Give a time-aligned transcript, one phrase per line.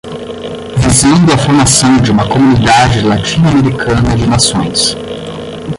[0.77, 4.97] visando à formação de uma comunidade latino-americana de nações.